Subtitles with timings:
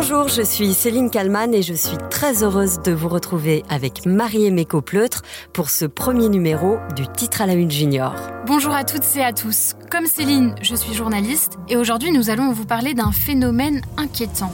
[0.00, 4.64] Bonjour, je suis Céline Kalman et je suis très heureuse de vous retrouver avec Marie-Aimée
[4.64, 5.22] Pleutre
[5.52, 8.14] pour ce premier numéro du Titre à la Une Junior.
[8.46, 9.74] Bonjour à toutes et à tous.
[9.90, 14.52] Comme Céline, je suis journaliste et aujourd'hui nous allons vous parler d'un phénomène inquiétant.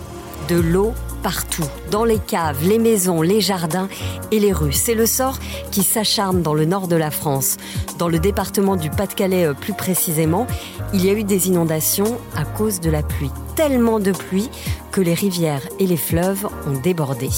[0.49, 0.95] De l'eau
[1.25, 3.89] partout, dans les caves, les maisons, les jardins
[4.31, 4.75] et les rues.
[4.75, 5.39] C'est le sort
[5.71, 7.57] qui s'acharne dans le nord de la France.
[7.99, 10.47] Dans le département du Pas-de-Calais euh, plus précisément,
[10.93, 13.31] il y a eu des inondations à cause de la pluie.
[13.57, 14.51] Tellement de pluie
[14.93, 17.31] que les rivières et les fleuves ont débordé.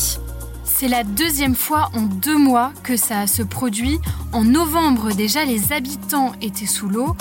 [0.64, 4.00] C'est la deuxième fois en deux mois que ça se produit.
[4.32, 7.14] En novembre déjà, les habitants étaient sous l'eau.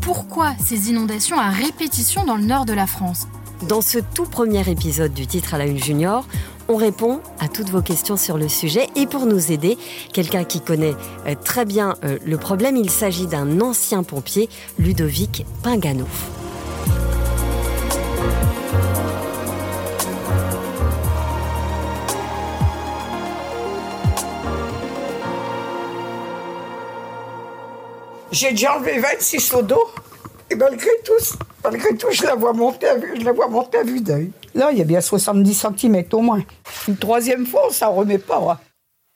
[0.00, 3.26] Pourquoi ces inondations à répétition dans le nord de la France?
[3.68, 6.26] Dans ce tout premier épisode du titre à la Une Junior,
[6.68, 9.78] on répond à toutes vos questions sur le sujet et pour nous aider,
[10.12, 10.94] quelqu'un qui connaît
[11.26, 14.48] euh, très bien euh, le problème, il s'agit d'un ancien pompier,
[14.78, 16.06] Ludovic Pingano.
[28.30, 29.90] J'ai déjà enlevé 26 seaux d'eau
[30.56, 33.82] malgré tout, malgré tout, je la vois monter à vue, je la vois monter à
[33.82, 34.30] vue d'œil.
[34.54, 36.42] Là, il y a bien 70 cm au moins.
[36.88, 38.52] Une troisième fois, ça ne remet pas.
[38.52, 38.58] Hein.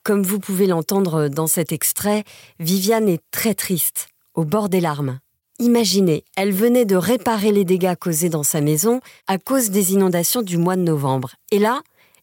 [0.03, 2.23] Comme vous pouvez l'entendre dans cet extrait,
[2.59, 5.19] Viviane est très triste, au bord des larmes.
[5.59, 10.43] Imaginez, elle venait de réparer les dégâts causés dans sa maison à cause des inondations
[10.43, 11.31] du mois de novembre.
[11.51, 11.81] Et là,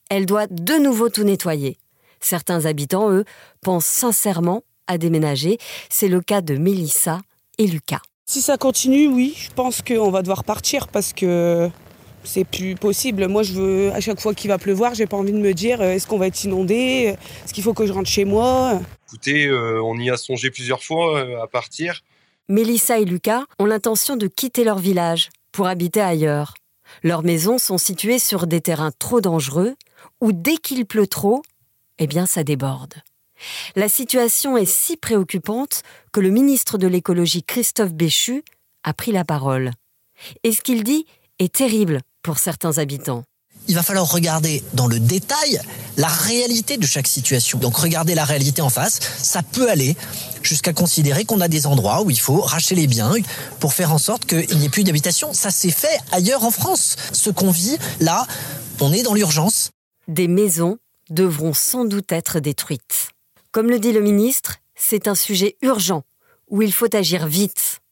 [0.09, 1.79] elle doit de nouveau tout nettoyer.
[2.21, 3.25] Certains habitants, eux,
[3.61, 5.59] pensent sincèrement à déménager.
[5.91, 7.21] C'est le cas de Mélissa
[7.59, 8.01] et Lucas.
[8.27, 11.71] Si ça continue, oui, je pense qu'on va devoir partir parce que
[12.25, 13.29] c'est plus possible.
[13.29, 15.83] Moi, je veux, à chaque fois qu'il va pleuvoir, j'ai pas envie de me dire
[15.83, 18.81] euh, est-ce qu'on va être inondé Est-ce qu'il faut que je rentre chez moi?
[19.09, 22.01] Écoutez, euh, on y a songé plusieurs fois euh, à partir.
[22.49, 26.55] Mélissa et Lucas ont l'intention de quitter leur village pour habiter ailleurs.
[27.03, 29.75] Leurs maisons sont situées sur des terrains trop dangereux
[30.21, 31.43] où dès qu'il pleut trop,
[31.99, 32.95] eh bien ça déborde.
[33.77, 35.83] La situation est si préoccupante
[36.13, 38.43] que le ministre de l'écologie Christophe Béchu
[38.83, 39.73] a pris la parole.
[40.43, 41.07] Et ce qu'il dit
[41.39, 43.25] est terrible pour certains habitants.
[43.67, 45.61] Il va falloir regarder dans le détail
[45.97, 47.59] la réalité de chaque situation.
[47.59, 49.97] Donc regarder la réalité en face, ça peut aller
[50.43, 53.15] jusqu'à considérer qu'on a des endroits où il faut racheter les biens
[53.61, 55.33] pour faire en sorte qu'il n'y ait plus d'habitation.
[55.33, 56.97] Ça s'est fait ailleurs en France.
[57.13, 58.27] Ce qu'on vit là,
[58.81, 59.71] on est dans l'urgence.
[60.09, 60.77] Des maisons
[61.09, 63.04] devront sans doute être détruites.
[63.55, 66.03] Comme le dit le ministre, c'est un sujet urgent
[66.49, 67.83] où il faut agir vite.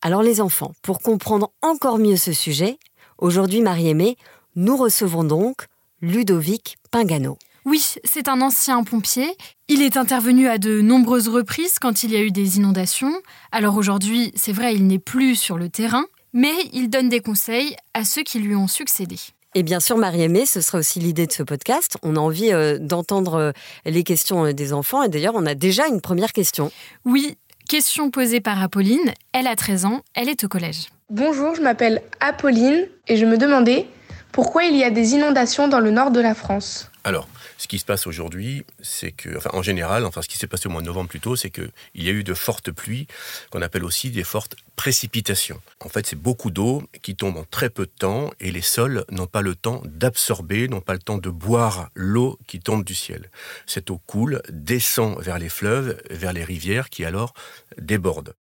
[0.00, 2.78] Alors les enfants, pour comprendre encore mieux ce sujet,
[3.18, 4.16] aujourd'hui Marie-Aimée,
[4.56, 5.66] nous recevons donc
[6.00, 7.36] Ludovic Pingano.
[7.66, 9.28] Oui, c'est un ancien pompier.
[9.68, 13.12] Il est intervenu à de nombreuses reprises quand il y a eu des inondations.
[13.52, 17.76] Alors aujourd'hui, c'est vrai, il n'est plus sur le terrain, mais il donne des conseils
[17.92, 19.18] à ceux qui lui ont succédé.
[19.56, 21.96] Et bien sûr, Marie-Aimée, ce sera aussi l'idée de ce podcast.
[22.04, 23.52] On a envie euh, d'entendre euh,
[23.84, 25.02] les questions euh, des enfants.
[25.02, 26.70] Et d'ailleurs, on a déjà une première question.
[27.04, 27.36] Oui,
[27.68, 29.12] question posée par Apolline.
[29.32, 30.86] Elle a 13 ans, elle est au collège.
[31.10, 33.86] Bonjour, je m'appelle Apolline et je me demandais
[34.32, 36.90] pourquoi il y a des inondations dans le nord de la France.
[37.04, 40.66] Alors, ce qui se passe aujourd'hui, c'est que, en général, enfin, ce qui s'est passé
[40.66, 43.06] au mois de novembre plutôt, c'est qu'il y a eu de fortes pluies,
[43.50, 45.60] qu'on appelle aussi des fortes précipitations.
[45.80, 49.04] En fait, c'est beaucoup d'eau qui tombe en très peu de temps et les sols
[49.10, 52.94] n'ont pas le temps d'absorber, n'ont pas le temps de boire l'eau qui tombe du
[52.94, 53.30] ciel.
[53.66, 57.34] Cette eau coule, descend vers les fleuves, vers les rivières qui alors
[57.78, 58.34] débordent.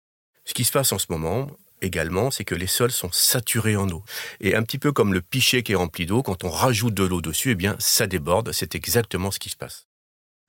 [0.45, 1.49] Ce qui se passe en ce moment,
[1.81, 4.03] également, c'est que les sols sont saturés en eau.
[4.41, 7.03] Et un petit peu comme le pichet qui est rempli d'eau, quand on rajoute de
[7.03, 8.51] l'eau dessus, eh bien, ça déborde.
[8.51, 9.85] C'est exactement ce qui se passe.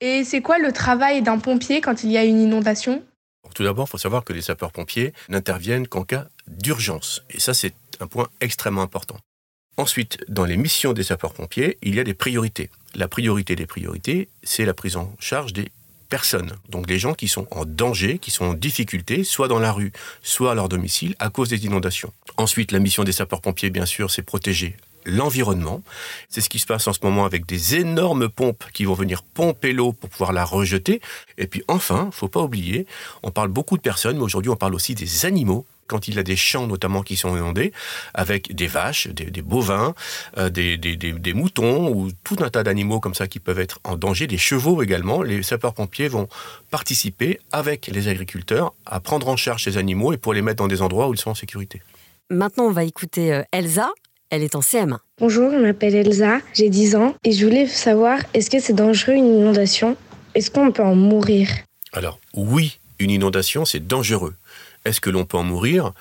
[0.01, 3.03] Et c'est quoi le travail d'un pompier quand il y a une inondation?
[3.53, 7.23] Tout d'abord, il faut savoir que les sapeurs-pompiers n'interviennent qu'en cas d'urgence.
[7.29, 9.17] Et ça, c'est un point extrêmement important.
[9.77, 12.69] Ensuite, dans les missions des sapeurs-pompiers, il y a des priorités.
[12.95, 15.71] La priorité des priorités, c'est la prise en charge des
[16.09, 16.53] personnes.
[16.69, 19.91] Donc des gens qui sont en danger, qui sont en difficulté, soit dans la rue,
[20.21, 22.11] soit à leur domicile, à cause des inondations.
[22.37, 24.75] Ensuite, la mission des sapeurs-pompiers, bien sûr, c'est protéger
[25.05, 25.81] l'environnement.
[26.29, 29.23] C'est ce qui se passe en ce moment avec des énormes pompes qui vont venir
[29.23, 31.01] pomper l'eau pour pouvoir la rejeter.
[31.37, 32.85] Et puis enfin, faut pas oublier,
[33.23, 36.19] on parle beaucoup de personnes, mais aujourd'hui on parle aussi des animaux quand il y
[36.19, 37.73] a des champs notamment qui sont inondés,
[38.13, 39.93] avec des vaches, des, bovins,
[40.37, 43.97] euh, des, des, moutons ou tout un tas d'animaux comme ça qui peuvent être en
[43.97, 46.27] danger, des chevaux également, les sapeurs-pompiers vont
[46.69, 50.67] participer avec les agriculteurs à prendre en charge ces animaux et pour les mettre dans
[50.67, 51.81] des endroits où ils sont en sécurité.
[52.29, 53.89] Maintenant, on va écouter euh, Elsa.
[54.29, 54.97] Elle est en CM1.
[55.17, 59.15] Bonjour, je m'appelle Elsa, j'ai 10 ans et je voulais savoir, est-ce que c'est dangereux
[59.15, 59.97] une inondation?
[60.35, 61.49] Est-ce qu'on peut en mourir?
[61.93, 64.35] Alors oui, une inondation, c'est dangereux.
[64.89, 65.93] Est-ce que l'on peut en mourir?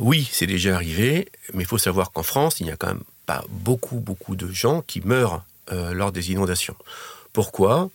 [0.00, 3.04] Oui, c'est déjà arrivé, mais il faut savoir qu'en France, il n'y a quand même
[3.26, 6.74] pas beaucoup, beaucoup de gens qui meurent euh, lors des inondations.
[7.32, 7.90] Pourquoi?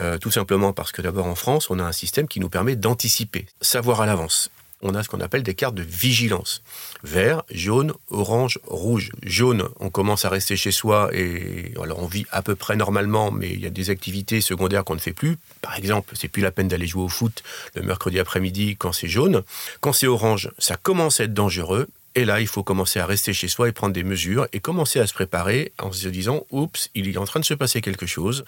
[0.00, 2.76] Euh, Tout simplement parce que d'abord en France, on a un système qui nous permet
[2.76, 4.50] d'anticiper, savoir à l'avance
[4.82, 6.62] on a ce qu'on appelle des cartes de vigilance.
[7.02, 9.10] Vert, jaune, orange, rouge.
[9.22, 13.30] Jaune, on commence à rester chez soi et alors on vit à peu près normalement,
[13.30, 15.38] mais il y a des activités secondaires qu'on ne fait plus.
[15.62, 17.42] Par exemple, c'est plus la peine d'aller jouer au foot
[17.74, 19.42] le mercredi après-midi quand c'est jaune.
[19.80, 23.34] Quand c'est orange, ça commence à être dangereux et là, il faut commencer à rester
[23.34, 26.88] chez soi et prendre des mesures et commencer à se préparer en se disant, oups,
[26.94, 28.46] il est en train de se passer quelque chose.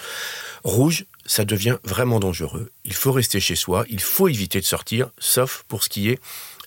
[0.64, 2.72] Rouge, ça devient vraiment dangereux.
[2.86, 6.18] Il faut rester chez soi, il faut éviter de sortir, sauf pour ce qui est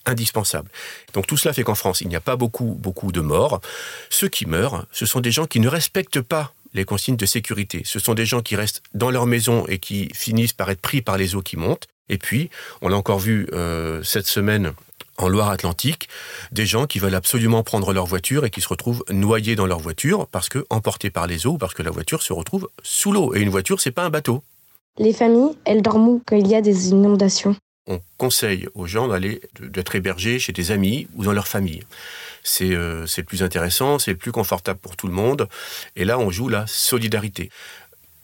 [0.05, 0.69] indispensable.
[1.13, 3.61] Donc tout cela fait qu'en France, il n'y a pas beaucoup, beaucoup de morts.
[4.11, 7.81] Ceux qui meurent, ce sont des gens qui ne respectent pas les consignes de sécurité.
[7.83, 11.01] Ce sont des gens qui restent dans leur maison et qui finissent par être pris
[11.01, 11.87] par les eaux qui montent.
[12.09, 12.51] Et puis,
[12.81, 14.73] on l'a encore vu euh, cette semaine
[15.17, 16.09] en Loire-Atlantique,
[16.51, 19.79] des gens qui veulent absolument prendre leur voiture et qui se retrouvent noyés dans leur
[19.79, 23.33] voiture parce que emportés par les eaux, parce que la voiture se retrouve sous l'eau.
[23.35, 24.43] Et une voiture, c'est pas un bateau.
[24.97, 27.55] Les familles, elles dorment où quand il y a des inondations?
[27.87, 31.83] On conseille aux gens d'aller d'être hébergés chez des amis ou dans leur famille.
[32.43, 35.47] C'est euh, le plus intéressant, c'est le plus confortable pour tout le monde.
[35.95, 37.49] Et là, on joue la solidarité.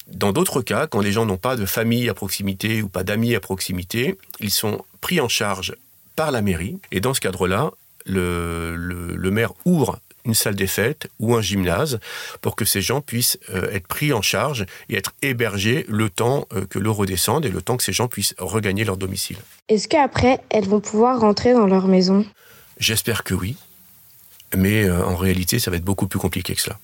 [0.08, 3.36] Dans d'autres cas, quand les gens n'ont pas de famille à proximité ou pas d'amis
[3.36, 5.76] à proximité, ils sont pris en charge
[6.18, 6.80] par la mairie.
[6.92, 7.72] Et dans ce cadre-là,
[8.06, 12.00] le, le, maire ouvre une salle des fêtes ou un gymnase
[12.42, 16.48] pour que ces gens puissent euh, être pris en charge et être hébergés le temps
[16.54, 19.38] euh, que l'eau redescende et le temps que ces gens puissent regagner leur domicile.
[19.70, 22.26] Est-ce qu'après, elles vont pouvoir rentrer dans leur maison?
[22.80, 23.56] J'espère que oui.
[24.56, 26.78] Mais euh, en réalité, ça va être beaucoup plus compliqué que cela.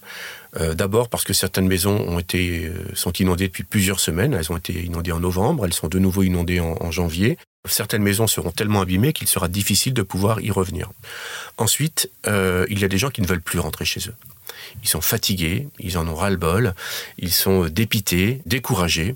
[0.76, 4.36] D'abord parce que certaines maisons ont été, sont inondées depuis plusieurs semaines.
[4.36, 7.40] Elles ont été inondées en novembre, elles sont de nouveau inondées en janvier.
[7.66, 10.92] Certaines maisons seront tellement abîmées qu'il sera difficile de pouvoir y revenir.
[11.58, 14.16] Ensuite, euh, il y a des gens qui ne veulent plus rentrer chez eux.
[14.84, 16.76] Ils sont fatigués, ils en ont ras-le-bol,
[17.20, 19.16] ils sont dépités, découragés,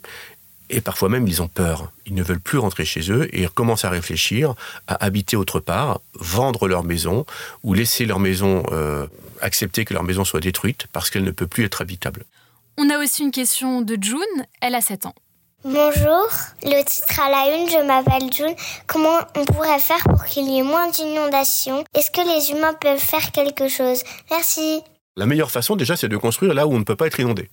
[0.70, 1.92] et parfois même ils ont peur.
[2.06, 4.56] Ils ne veulent plus rentrer chez eux et commencent à réfléchir
[4.88, 7.26] à habiter autre part, vendre leur maison
[7.64, 9.08] ou laisser leur maison, euh,
[9.42, 12.24] accepter que leur maison soit détruite parce qu'elle ne peut plus être habitable.
[12.78, 15.16] On a aussi une question de June, elle a 7 ans.
[15.70, 16.30] Bonjour,
[16.64, 18.56] le titre à la une, je m'appelle June.
[18.86, 21.84] Comment on pourrait faire pour qu'il y ait moins d'inondations?
[21.94, 24.02] Est-ce que les humains peuvent faire quelque chose?
[24.32, 24.80] Merci.
[25.18, 27.50] La meilleure façon déjà, c'est de construire là où on ne peut pas être inondé.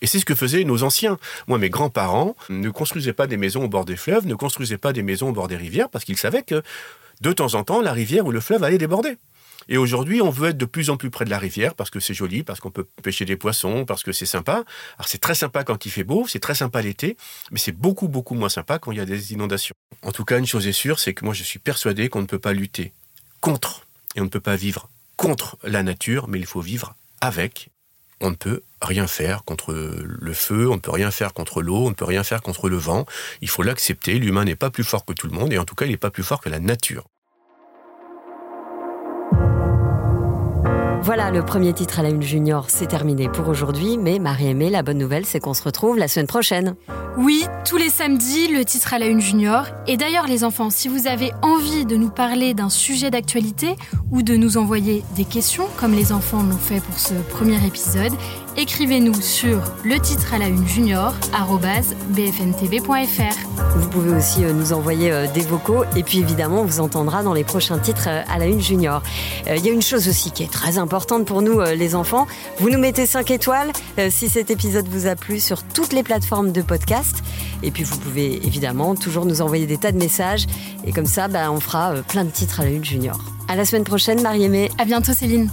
[0.00, 1.18] Et c'est ce que faisaient nos anciens.
[1.46, 4.94] Moi, mes grands-parents ne construisaient pas des maisons au bord des fleuves, ne construisaient pas
[4.94, 6.62] des maisons au bord des rivières, parce qu'ils savaient que
[7.20, 9.18] de temps en temps, la rivière ou le fleuve allait déborder.
[9.68, 12.00] Et aujourd'hui, on veut être de plus en plus près de la rivière parce que
[12.00, 14.64] c'est joli, parce qu'on peut pêcher des poissons, parce que c'est sympa.
[14.98, 17.16] Alors c'est très sympa quand il fait beau, c'est très sympa l'été,
[17.50, 19.74] mais c'est beaucoup, beaucoup moins sympa quand il y a des inondations.
[20.02, 22.26] En tout cas, une chose est sûre, c'est que moi je suis persuadé qu'on ne
[22.26, 22.92] peut pas lutter
[23.40, 27.68] contre et on ne peut pas vivre contre la nature, mais il faut vivre avec.
[28.20, 31.86] On ne peut rien faire contre le feu, on ne peut rien faire contre l'eau,
[31.86, 33.04] on ne peut rien faire contre le vent.
[33.40, 34.18] Il faut l'accepter.
[34.18, 35.96] L'humain n'est pas plus fort que tout le monde et en tout cas, il n'est
[35.96, 37.04] pas plus fort que la nature.
[41.04, 44.84] Voilà, le premier titre à la une junior, c'est terminé pour aujourd'hui, mais Marie-Aimée, la
[44.84, 46.76] bonne nouvelle, c'est qu'on se retrouve la semaine prochaine.
[47.18, 49.66] Oui, tous les samedis, le titre à la une junior.
[49.86, 53.76] Et d'ailleurs, les enfants, si vous avez envie de nous parler d'un sujet d'actualité
[54.10, 58.12] ou de nous envoyer des questions, comme les enfants l'ont fait pour ce premier épisode,
[58.56, 61.14] écrivez-nous sur le titre à la une junior
[62.10, 63.52] bfntv.fr.
[63.76, 67.22] Vous pouvez aussi euh, nous envoyer euh, des vocaux et puis évidemment on vous entendra
[67.22, 69.02] dans les prochains titres euh, à la une junior.
[69.46, 72.26] Il y a une chose aussi qui est très importante pour nous les enfants,
[72.58, 73.72] vous nous mettez 5 étoiles
[74.10, 76.62] si cet épisode vous a plu sur toutes les plateformes de
[77.62, 80.46] et puis vous pouvez évidemment toujours nous envoyer des tas de messages
[80.84, 83.18] et comme ça bah, on fera plein de titres à la une junior.
[83.48, 84.70] À la semaine prochaine Marie-Aimée.
[84.78, 85.50] À bientôt Céline.